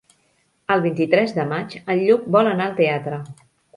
[0.75, 3.21] El vint-i-tres de maig en Lluc vol anar al teatre.